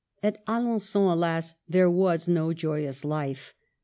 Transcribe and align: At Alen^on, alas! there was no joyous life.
At 0.23 0.43
Alen^on, 0.47 1.11
alas! 1.13 1.53
there 1.69 1.87
was 1.87 2.27
no 2.27 2.53
joyous 2.53 3.05
life. 3.05 3.53